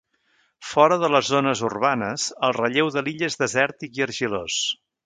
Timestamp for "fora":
0.69-0.97